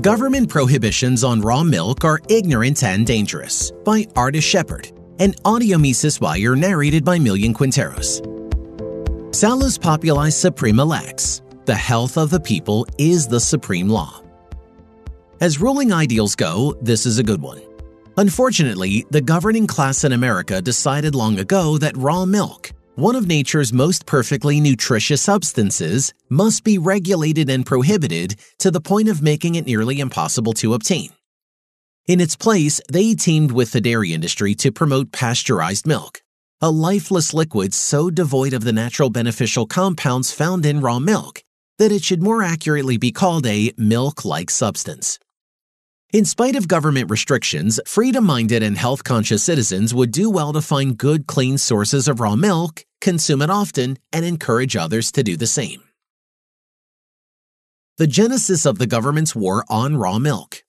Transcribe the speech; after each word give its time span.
Government 0.00 0.48
Prohibitions 0.48 1.22
on 1.22 1.40
Raw 1.40 1.62
Milk 1.62 2.04
Are 2.04 2.18
Ignorant 2.28 2.82
and 2.82 3.06
Dangerous 3.06 3.70
by 3.84 4.04
Artis 4.16 4.42
Shepherd, 4.42 4.90
an 5.20 5.34
audio 5.44 5.78
Mises 5.78 6.20
wire 6.20 6.56
narrated 6.56 7.04
by 7.04 7.16
Millian 7.16 7.54
Quinteros. 7.54 8.20
Salus 9.32 9.78
Populi 9.78 10.30
Suprema 10.30 10.84
Lex. 10.84 11.42
The 11.66 11.76
health 11.76 12.18
of 12.18 12.30
the 12.30 12.40
people 12.40 12.88
is 12.98 13.28
the 13.28 13.38
supreme 13.38 13.88
law. 13.88 14.20
As 15.40 15.60
ruling 15.60 15.92
ideals 15.92 16.34
go, 16.34 16.76
this 16.82 17.06
is 17.06 17.20
a 17.20 17.24
good 17.24 17.40
one. 17.40 17.62
Unfortunately, 18.16 19.06
the 19.10 19.20
governing 19.20 19.68
class 19.68 20.02
in 20.02 20.10
America 20.10 20.60
decided 20.60 21.14
long 21.14 21.38
ago 21.38 21.78
that 21.78 21.96
raw 21.96 22.24
milk, 22.24 22.72
one 22.96 23.16
of 23.16 23.26
nature's 23.26 23.72
most 23.72 24.06
perfectly 24.06 24.60
nutritious 24.60 25.20
substances, 25.20 26.14
must 26.28 26.62
be 26.62 26.78
regulated 26.78 27.50
and 27.50 27.66
prohibited 27.66 28.36
to 28.58 28.70
the 28.70 28.80
point 28.80 29.08
of 29.08 29.22
making 29.22 29.56
it 29.56 29.66
nearly 29.66 29.98
impossible 29.98 30.52
to 30.52 30.74
obtain. 30.74 31.10
In 32.06 32.20
its 32.20 32.36
place, 32.36 32.80
they 32.92 33.14
teamed 33.14 33.50
with 33.50 33.72
the 33.72 33.80
dairy 33.80 34.12
industry 34.12 34.54
to 34.56 34.70
promote 34.70 35.10
pasteurized 35.10 35.86
milk, 35.86 36.22
a 36.60 36.70
lifeless 36.70 37.34
liquid 37.34 37.74
so 37.74 38.10
devoid 38.10 38.52
of 38.52 38.62
the 38.62 38.72
natural 38.72 39.10
beneficial 39.10 39.66
compounds 39.66 40.30
found 40.30 40.64
in 40.64 40.80
raw 40.80 40.98
milk 40.98 41.42
that 41.78 41.90
it 41.90 42.04
should 42.04 42.22
more 42.22 42.42
accurately 42.42 42.96
be 42.96 43.10
called 43.10 43.46
a 43.46 43.72
milk 43.76 44.24
like 44.24 44.50
substance. 44.50 45.18
In 46.14 46.24
spite 46.24 46.54
of 46.54 46.68
government 46.68 47.10
restrictions, 47.10 47.80
freedom 47.88 48.24
minded 48.24 48.62
and 48.62 48.78
health 48.78 49.02
conscious 49.02 49.42
citizens 49.42 49.92
would 49.92 50.12
do 50.12 50.30
well 50.30 50.52
to 50.52 50.60
find 50.60 50.96
good, 50.96 51.26
clean 51.26 51.58
sources 51.58 52.06
of 52.06 52.20
raw 52.20 52.36
milk, 52.36 52.84
consume 53.00 53.42
it 53.42 53.50
often, 53.50 53.98
and 54.12 54.24
encourage 54.24 54.76
others 54.76 55.10
to 55.10 55.24
do 55.24 55.36
the 55.36 55.48
same. 55.48 55.82
The 57.98 58.06
genesis 58.06 58.64
of 58.64 58.78
the 58.78 58.86
government's 58.86 59.34
war 59.34 59.64
on 59.68 59.96
raw 59.96 60.20
milk. 60.20 60.62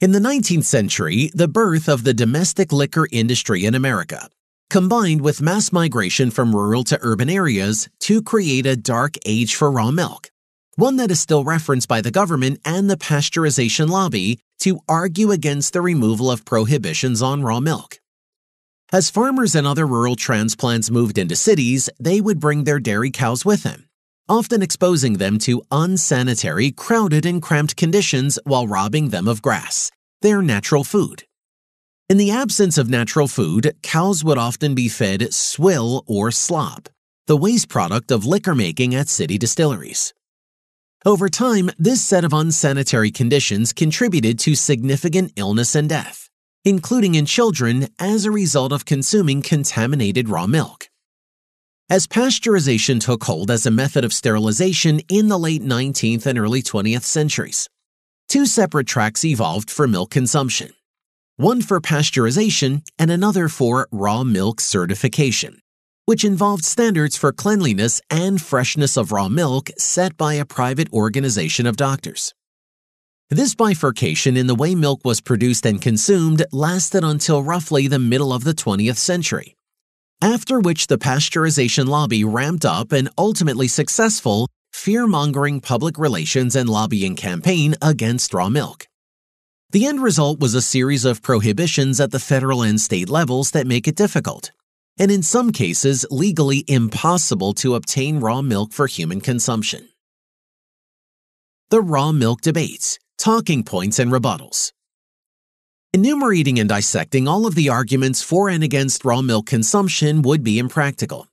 In 0.00 0.12
the 0.12 0.20
19th 0.20 0.66
century, 0.66 1.32
the 1.34 1.48
birth 1.48 1.88
of 1.88 2.04
the 2.04 2.14
domestic 2.14 2.70
liquor 2.70 3.08
industry 3.10 3.64
in 3.64 3.74
America, 3.74 4.30
combined 4.70 5.20
with 5.20 5.42
mass 5.42 5.72
migration 5.72 6.30
from 6.30 6.54
rural 6.54 6.84
to 6.84 6.98
urban 7.02 7.28
areas 7.28 7.88
to 8.02 8.22
create 8.22 8.66
a 8.66 8.76
dark 8.76 9.16
age 9.26 9.56
for 9.56 9.68
raw 9.68 9.90
milk 9.90 10.30
one 10.78 10.94
that 10.94 11.10
is 11.10 11.20
still 11.20 11.42
referenced 11.42 11.88
by 11.88 12.00
the 12.00 12.12
government 12.12 12.60
and 12.64 12.88
the 12.88 12.96
pasteurization 12.96 13.88
lobby 13.88 14.38
to 14.60 14.78
argue 14.88 15.32
against 15.32 15.72
the 15.72 15.80
removal 15.80 16.30
of 16.30 16.44
prohibitions 16.44 17.20
on 17.20 17.42
raw 17.42 17.58
milk. 17.58 17.98
As 18.92 19.10
farmers 19.10 19.56
and 19.56 19.66
other 19.66 19.88
rural 19.88 20.14
transplants 20.14 20.88
moved 20.88 21.18
into 21.18 21.34
cities, 21.34 21.90
they 21.98 22.20
would 22.20 22.38
bring 22.38 22.62
their 22.62 22.78
dairy 22.78 23.10
cows 23.10 23.44
with 23.44 23.64
them, 23.64 23.88
often 24.28 24.62
exposing 24.62 25.14
them 25.14 25.38
to 25.40 25.64
unsanitary, 25.72 26.70
crowded, 26.70 27.26
and 27.26 27.42
cramped 27.42 27.74
conditions 27.74 28.38
while 28.44 28.68
robbing 28.68 29.08
them 29.08 29.26
of 29.26 29.42
grass, 29.42 29.90
their 30.22 30.42
natural 30.42 30.84
food. 30.84 31.24
In 32.08 32.18
the 32.18 32.30
absence 32.30 32.78
of 32.78 32.88
natural 32.88 33.26
food, 33.26 33.74
cows 33.82 34.22
would 34.22 34.38
often 34.38 34.76
be 34.76 34.88
fed 34.88 35.34
swill 35.34 36.04
or 36.06 36.30
slop, 36.30 36.88
the 37.26 37.36
waste 37.36 37.68
product 37.68 38.12
of 38.12 38.24
liquor 38.24 38.54
making 38.54 38.94
at 38.94 39.08
city 39.08 39.38
distilleries. 39.38 40.14
Over 41.08 41.30
time, 41.30 41.70
this 41.78 42.02
set 42.02 42.22
of 42.26 42.34
unsanitary 42.34 43.10
conditions 43.10 43.72
contributed 43.72 44.38
to 44.40 44.54
significant 44.54 45.32
illness 45.36 45.74
and 45.74 45.88
death, 45.88 46.28
including 46.66 47.14
in 47.14 47.24
children 47.24 47.88
as 47.98 48.26
a 48.26 48.30
result 48.30 48.72
of 48.72 48.84
consuming 48.84 49.40
contaminated 49.40 50.28
raw 50.28 50.46
milk. 50.46 50.90
As 51.88 52.06
pasteurization 52.06 53.00
took 53.00 53.24
hold 53.24 53.50
as 53.50 53.64
a 53.64 53.70
method 53.70 54.04
of 54.04 54.12
sterilization 54.12 55.00
in 55.08 55.28
the 55.28 55.38
late 55.38 55.62
19th 55.62 56.26
and 56.26 56.38
early 56.38 56.60
20th 56.60 57.04
centuries, 57.04 57.70
two 58.28 58.44
separate 58.44 58.86
tracks 58.86 59.24
evolved 59.24 59.70
for 59.70 59.88
milk 59.88 60.10
consumption 60.10 60.72
one 61.36 61.62
for 61.62 61.80
pasteurization 61.80 62.82
and 62.98 63.10
another 63.10 63.48
for 63.48 63.88
raw 63.90 64.24
milk 64.24 64.60
certification 64.60 65.62
which 66.08 66.24
involved 66.24 66.64
standards 66.64 67.18
for 67.18 67.34
cleanliness 67.34 68.00
and 68.08 68.40
freshness 68.40 68.96
of 68.96 69.12
raw 69.12 69.28
milk 69.28 69.68
set 69.76 70.16
by 70.16 70.32
a 70.32 70.44
private 70.46 70.90
organization 70.90 71.66
of 71.66 71.76
doctors. 71.76 72.32
This 73.28 73.54
bifurcation 73.54 74.34
in 74.34 74.46
the 74.46 74.54
way 74.54 74.74
milk 74.74 75.00
was 75.04 75.20
produced 75.20 75.66
and 75.66 75.82
consumed 75.82 76.46
lasted 76.50 77.04
until 77.04 77.42
roughly 77.42 77.88
the 77.88 77.98
middle 77.98 78.32
of 78.32 78.44
the 78.44 78.54
20th 78.54 78.96
century, 78.96 79.54
after 80.22 80.58
which 80.58 80.86
the 80.86 80.96
pasteurization 80.96 81.86
lobby 81.86 82.24
ramped 82.24 82.64
up 82.64 82.92
an 82.92 83.10
ultimately 83.18 83.68
successful 83.68 84.48
fear 84.72 85.06
mongering 85.06 85.60
public 85.60 85.98
relations 85.98 86.56
and 86.56 86.70
lobbying 86.70 87.16
campaign 87.16 87.74
against 87.82 88.32
raw 88.32 88.48
milk. 88.48 88.86
The 89.72 89.84
end 89.84 90.02
result 90.02 90.40
was 90.40 90.54
a 90.54 90.62
series 90.62 91.04
of 91.04 91.20
prohibitions 91.20 92.00
at 92.00 92.12
the 92.12 92.18
federal 92.18 92.62
and 92.62 92.80
state 92.80 93.10
levels 93.10 93.50
that 93.50 93.66
make 93.66 93.86
it 93.86 93.94
difficult, 93.94 94.52
and 94.98 95.10
in 95.10 95.22
some 95.22 95.52
cases 95.52 96.04
legally 96.10 96.64
impossible 96.68 97.52
to 97.54 97.74
obtain 97.74 98.20
raw 98.20 98.42
milk 98.42 98.72
for 98.72 98.86
human 98.86 99.20
consumption. 99.20 99.88
The 101.70 101.80
raw 101.80 102.12
milk 102.12 102.40
debates, 102.40 102.98
talking 103.18 103.62
points, 103.62 103.98
and 103.98 104.10
rebuttals. 104.10 104.72
Enumerating 105.92 106.58
and 106.58 106.68
dissecting 106.68 107.28
all 107.28 107.46
of 107.46 107.54
the 107.54 107.68
arguments 107.68 108.22
for 108.22 108.48
and 108.48 108.64
against 108.64 109.04
raw 109.04 109.22
milk 109.22 109.46
consumption 109.46 110.22
would 110.22 110.42
be 110.42 110.58
impractical. 110.58 111.26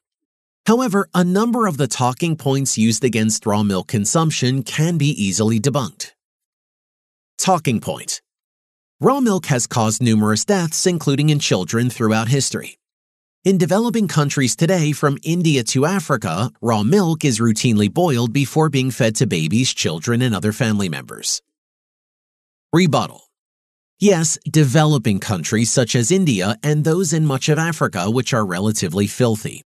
However, 0.65 1.07
a 1.13 1.23
number 1.23 1.67
of 1.67 1.77
the 1.77 1.87
talking 1.87 2.35
points 2.35 2.77
used 2.77 3.03
against 3.03 3.45
raw 3.45 3.63
milk 3.63 3.87
consumption 3.87 4.63
can 4.63 4.97
be 4.97 5.09
easily 5.09 5.59
debunked. 5.59 6.11
Talking 7.37 7.81
point 7.81 8.21
Raw 9.01 9.19
milk 9.19 9.47
has 9.47 9.67
caused 9.67 10.01
numerous 10.01 10.45
deaths, 10.45 10.87
including 10.87 11.29
in 11.29 11.39
children, 11.39 11.89
throughout 11.89 12.29
history. 12.29 12.77
In 13.45 13.59
developing 13.59 14.07
countries 14.07 14.55
today, 14.55 14.91
from 14.91 15.19
India 15.21 15.63
to 15.65 15.85
Africa, 15.85 16.49
raw 16.63 16.81
milk 16.81 17.23
is 17.23 17.39
routinely 17.39 17.93
boiled 17.93 18.33
before 18.33 18.69
being 18.71 18.89
fed 18.89 19.15
to 19.17 19.27
babies, 19.27 19.71
children, 19.71 20.23
and 20.23 20.33
other 20.33 20.51
family 20.51 20.89
members. 20.89 21.43
Rebuttal 22.73 23.21
Yes, 23.99 24.39
developing 24.49 25.19
countries 25.19 25.69
such 25.69 25.95
as 25.95 26.09
India 26.11 26.55
and 26.63 26.83
those 26.83 27.13
in 27.13 27.27
much 27.27 27.47
of 27.47 27.59
Africa, 27.59 28.09
which 28.09 28.33
are 28.33 28.43
relatively 28.43 29.05
filthy, 29.05 29.61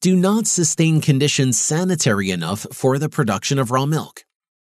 do 0.00 0.16
not 0.16 0.46
sustain 0.46 1.02
conditions 1.02 1.58
sanitary 1.58 2.30
enough 2.30 2.66
for 2.72 2.98
the 2.98 3.10
production 3.10 3.58
of 3.58 3.70
raw 3.70 3.84
milk. 3.84 4.24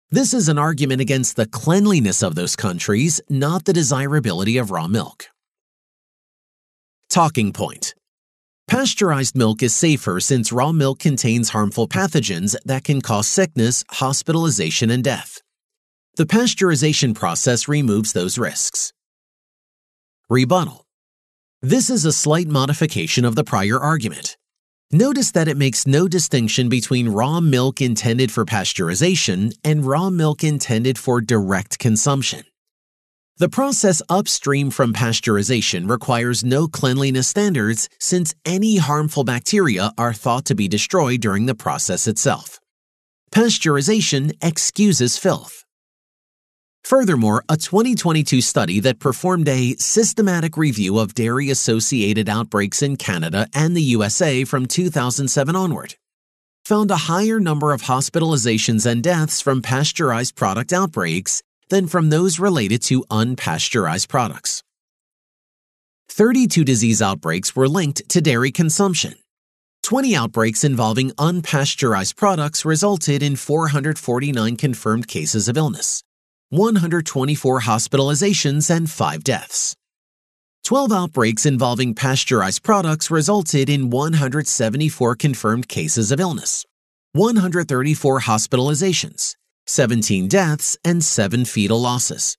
This 0.10 0.34
is 0.34 0.50
an 0.50 0.58
argument 0.58 1.02
against 1.02 1.36
the 1.36 1.46
cleanliness 1.46 2.24
of 2.24 2.34
those 2.34 2.56
countries, 2.56 3.22
not 3.30 3.66
the 3.66 3.74
desirability 3.74 4.58
of 4.58 4.72
raw 4.72 4.88
milk. 4.88 5.28
Talking 7.12 7.54
point 7.54 7.94
Pasteurized 8.70 9.36
milk 9.36 9.64
is 9.64 9.74
safer 9.74 10.20
since 10.20 10.52
raw 10.52 10.72
milk 10.72 11.00
contains 11.00 11.50
harmful 11.50 11.88
pathogens 11.88 12.56
that 12.66 12.84
can 12.84 13.02
cause 13.02 13.26
sickness, 13.26 13.84
hospitalization, 13.90 14.92
and 14.92 15.04
death. 15.04 15.42
The 16.18 16.28
pasteurization 16.28 17.16
process 17.16 17.68
removes 17.68 18.14
those 18.14 18.38
risks. 18.38 18.94
Rebuttal 20.30 20.86
This 21.64 21.90
is 21.90 22.06
a 22.06 22.12
slight 22.12 22.48
modification 22.48 23.26
of 23.26 23.34
the 23.34 23.44
prior 23.44 23.80
argument. 23.80 24.38
Notice 24.92 25.32
that 25.32 25.48
it 25.48 25.58
makes 25.58 25.88
no 25.88 26.08
distinction 26.08 26.70
between 26.70 27.10
raw 27.10 27.40
milk 27.40 27.82
intended 27.82 28.32
for 28.32 28.46
pasteurization 28.46 29.52
and 29.64 29.84
raw 29.84 30.12
milk 30.12 30.44
intended 30.44 31.00
for 31.00 31.22
direct 31.22 31.80
consumption. 31.80 32.44
The 33.40 33.48
process 33.48 34.02
upstream 34.10 34.70
from 34.70 34.92
pasteurization 34.92 35.90
requires 35.90 36.44
no 36.44 36.68
cleanliness 36.68 37.30
standards 37.30 37.88
since 37.98 38.36
any 38.44 38.76
harmful 38.76 39.24
bacteria 39.24 39.94
are 39.98 40.14
thought 40.14 40.44
to 40.48 40.56
be 40.56 40.68
destroyed 40.68 41.22
during 41.22 41.46
the 41.46 41.56
process 41.56 42.06
itself. 42.06 42.60
Pasteurization 43.32 44.34
excuses 44.44 45.18
filth. 45.18 45.64
Furthermore, 46.84 47.46
a 47.48 47.56
2022 47.56 48.42
study 48.42 48.82
that 48.82 49.00
performed 49.00 49.48
a 49.48 49.76
systematic 49.76 50.58
review 50.58 51.00
of 51.00 51.14
dairy 51.14 51.50
associated 51.50 52.28
outbreaks 52.28 52.82
in 52.82 52.98
Canada 52.98 53.48
and 53.56 53.74
the 53.74 53.96
USA 53.96 54.44
from 54.44 54.66
2007 54.66 55.56
onward 55.56 55.96
found 56.66 56.92
a 56.92 57.08
higher 57.08 57.40
number 57.40 57.72
of 57.72 57.84
hospitalizations 57.84 58.86
and 58.86 59.02
deaths 59.02 59.42
from 59.42 59.62
pasteurized 59.62 60.36
product 60.36 60.72
outbreaks 60.74 61.42
than 61.70 61.88
from 61.88 62.10
those 62.10 62.40
related 62.40 62.82
to 62.84 63.04
unpasteurized 63.10 64.10
products. 64.10 64.64
32 66.10 66.64
disease 66.66 67.02
outbreaks 67.02 67.56
were 67.56 67.70
linked 67.70 68.08
to 68.10 68.22
dairy 68.22 68.52
consumption. 68.52 69.16
20 69.84 70.16
outbreaks 70.16 70.64
involving 70.64 71.12
unpasteurized 71.12 72.16
products 72.16 72.66
resulted 72.66 73.24
in 73.24 73.36
449 73.36 74.56
confirmed 74.58 75.08
cases 75.08 75.48
of 75.48 75.58
illness, 75.58 76.04
124 76.50 77.62
hospitalizations, 77.62 78.70
and 78.70 78.90
5 78.90 79.24
deaths. 79.24 79.76
12 80.64 80.92
outbreaks 80.92 81.46
involving 81.46 81.96
pasteurized 81.96 82.62
products 82.62 83.10
resulted 83.10 83.70
in 83.70 83.90
174 83.90 85.16
confirmed 85.16 85.68
cases 85.68 86.12
of 86.12 86.20
illness, 86.20 86.66
134 87.14 88.22
hospitalizations, 88.22 89.36
17 89.70 90.28
deaths, 90.28 90.78
and 90.84 91.04
7 91.04 91.46
fetal 91.46 91.80
losses. 91.80 92.36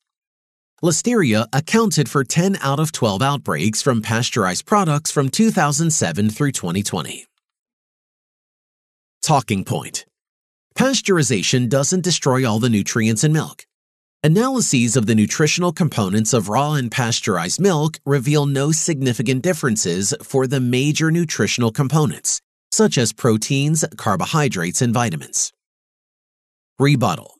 Listeria 0.83 1.47
accounted 1.53 2.09
for 2.09 2.25
10 2.25 2.57
out 2.63 2.81
of 2.81 2.91
12 2.91 3.23
outbreaks 3.23 3.83
from 3.83 4.03
pasteurized 4.03 4.67
products 4.67 5.11
from 5.11 5.29
2007 5.29 6.31
through 6.31 6.53
2020. 6.53 7.27
Talking 9.23 9.65
point 9.65 10.07
Pasteurization 10.77 11.69
doesn't 11.69 12.03
destroy 12.03 12.49
all 12.49 12.59
the 12.59 12.71
nutrients 12.71 13.23
in 13.23 13.33
milk. 13.33 13.67
Analyses 14.25 14.97
of 14.97 15.07
the 15.07 15.15
nutritional 15.15 15.73
components 15.73 16.33
of 16.33 16.49
raw 16.49 16.73
and 16.73 16.91
pasteurized 16.91 17.61
milk 17.61 17.99
reveal 18.07 18.47
no 18.47 18.73
significant 18.73 19.43
differences 19.43 20.15
for 20.23 20.47
the 20.47 20.61
major 20.61 21.11
nutritional 21.11 21.71
components, 21.71 22.41
such 22.73 22.97
as 22.97 23.13
proteins, 23.13 23.85
carbohydrates, 23.97 24.83
and 24.83 24.95
vitamins. 24.95 25.53
Rebuttal 26.81 27.37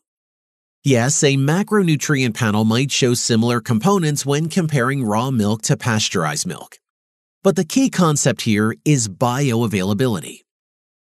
Yes, 0.83 1.23
a 1.23 1.35
macronutrient 1.35 2.35
panel 2.35 2.63
might 2.63 2.91
show 2.91 3.15
similar 3.15 3.59
components 3.59 4.23
when 4.23 4.49
comparing 4.49 5.03
raw 5.03 5.31
milk 5.31 5.63
to 5.63 5.75
pasteurized 5.75 6.45
milk. 6.45 6.77
But 7.41 7.55
the 7.55 7.65
key 7.65 7.89
concept 7.89 8.41
here 8.41 8.75
is 8.85 9.07
bioavailability. 9.07 10.41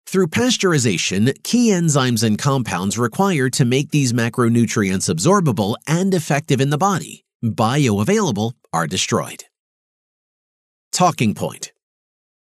Through 0.07 0.27
pasteurization, 0.27 1.41
key 1.43 1.69
enzymes 1.69 2.21
and 2.21 2.37
compounds 2.37 2.97
required 2.97 3.53
to 3.53 3.63
make 3.63 3.91
these 3.91 4.11
macronutrients 4.11 5.09
absorbable 5.09 5.75
and 5.87 6.13
effective 6.13 6.59
in 6.59 6.69
the 6.69 6.77
body, 6.77 7.23
bioavailable, 7.41 8.51
are 8.73 8.87
destroyed. 8.87 9.45
Talking 10.91 11.33
point 11.33 11.71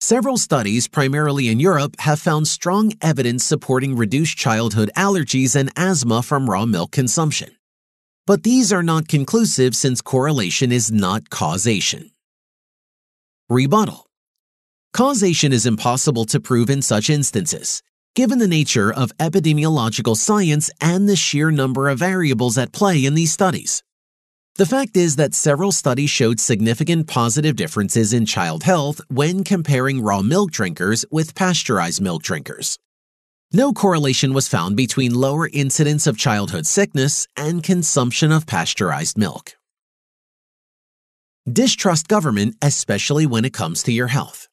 Several 0.01 0.37
studies, 0.37 0.87
primarily 0.87 1.49
in 1.49 1.59
Europe, 1.59 1.97
have 2.01 2.21
found 2.21 2.47
strong 2.47 2.93
evidence 3.03 3.43
supporting 3.43 3.97
reduced 3.97 4.39
childhood 4.39 4.91
allergies 4.97 5.57
and 5.57 5.73
asthma 5.77 6.23
from 6.23 6.49
raw 6.49 6.65
milk 6.65 6.93
consumption. 6.93 7.51
But 8.25 8.45
these 8.45 8.73
are 8.73 8.85
not 8.85 9.09
conclusive 9.09 9.75
since 9.75 10.01
correlation 10.01 10.71
is 10.71 10.93
not 10.93 11.31
causation. 11.31 12.13
Rebuttal 13.49 14.07
Causation 14.93 15.53
is 15.53 15.67
impossible 15.67 16.27
to 16.27 16.39
prove 16.39 16.71
in 16.71 16.81
such 16.81 17.11
instances, 17.11 17.83
given 18.15 18.39
the 18.39 18.47
nature 18.47 18.93
of 18.93 19.17
epidemiological 19.19 20.17
science 20.17 20.71
and 20.81 21.09
the 21.09 21.17
sheer 21.17 21.51
number 21.51 21.89
of 21.89 21.99
variables 21.99 22.57
at 22.57 22.73
play 22.73 23.05
in 23.05 23.15
these 23.15 23.33
studies. 23.33 23.83
The 24.59 24.67
fact 24.67 24.97
is 24.97 25.15
that 25.15 25.35
several 25.35 25.71
studies 25.71 26.11
showed 26.11 26.41
significant 26.41 27.07
positive 27.07 27.55
differences 27.55 28.13
in 28.13 28.27
child 28.27 28.65
health 28.65 29.01
when 29.07 29.45
comparing 29.45 30.03
raw 30.03 30.21
milk 30.21 30.51
drinkers 30.51 31.05
with 31.13 31.37
pasteurized 31.37 32.01
milk 32.01 32.25
drinkers. 32.25 32.77
No 33.53 33.73
correlation 33.73 34.35
was 34.35 34.49
found 34.49 34.77
between 34.77 35.15
lower 35.15 35.49
incidence 35.53 36.09
of 36.09 36.19
childhood 36.19 36.67
sickness 36.67 37.29
and 37.37 37.63
consumption 37.63 38.33
of 38.33 38.49
pasteurized 38.49 39.17
milk. 39.17 39.53
Distrust 41.49 42.09
government, 42.09 42.57
especially 42.61 43.27
when 43.27 43.45
it 43.45 43.53
comes 43.53 43.85
to 43.85 43.93
your 43.93 44.09
health. 44.09 44.49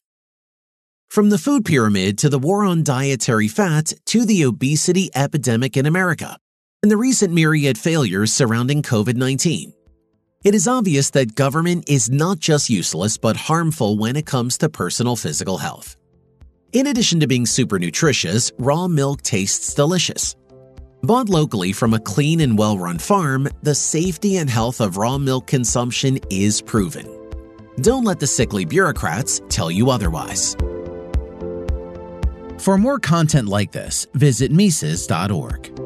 From 1.09 1.31
the 1.31 1.39
food 1.39 1.65
pyramid 1.65 2.19
to 2.19 2.29
the 2.29 2.37
war 2.37 2.63
on 2.63 2.83
dietary 2.83 3.47
fat 3.47 3.91
to 4.05 4.23
the 4.23 4.43
obesity 4.43 5.09
epidemic 5.15 5.75
in 5.75 5.87
America 5.87 6.37
and 6.83 6.91
the 6.91 6.97
recent 6.97 7.33
myriad 7.33 7.79
failures 7.79 8.31
surrounding 8.31 8.83
COVID 8.83 9.15
19. 9.15 9.73
It 10.45 10.53
is 10.53 10.67
obvious 10.67 11.09
that 11.09 11.33
government 11.33 11.89
is 11.89 12.11
not 12.11 12.37
just 12.37 12.69
useless 12.69 13.17
but 13.17 13.35
harmful 13.35 13.97
when 13.97 14.15
it 14.15 14.27
comes 14.27 14.59
to 14.59 14.69
personal 14.69 15.15
physical 15.15 15.57
health. 15.57 15.95
In 16.71 16.85
addition 16.85 17.19
to 17.21 17.25
being 17.25 17.47
super 17.47 17.79
nutritious, 17.79 18.51
raw 18.59 18.87
milk 18.87 19.23
tastes 19.23 19.73
delicious. 19.73 20.35
Bought 21.01 21.29
locally 21.29 21.71
from 21.71 21.95
a 21.95 21.99
clean 21.99 22.41
and 22.41 22.59
well 22.59 22.77
run 22.77 22.99
farm, 22.99 23.49
the 23.63 23.73
safety 23.73 24.37
and 24.37 24.47
health 24.47 24.81
of 24.81 24.97
raw 24.97 25.17
milk 25.17 25.47
consumption 25.47 26.19
is 26.29 26.61
proven. 26.61 27.07
Don't 27.81 28.03
let 28.03 28.19
the 28.19 28.27
sickly 28.27 28.65
bureaucrats 28.65 29.41
tell 29.49 29.71
you 29.71 29.89
otherwise. 29.89 30.55
For 32.59 32.77
more 32.77 32.99
content 32.99 33.47
like 33.47 33.71
this, 33.71 34.05
visit 34.13 34.51
Mises.org. 34.51 35.84